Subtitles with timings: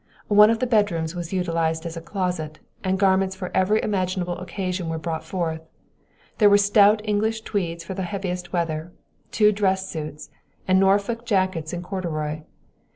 [0.29, 4.89] One of the bedrooms was utilized as a closet, and garments for every imaginable occasion
[4.89, 5.61] were brought forth.
[6.39, 8.93] There were stout English tweeds for the heaviest weather,
[9.29, 10.31] two dress suits,
[10.67, 12.41] and Norfolk jackets in corduroy.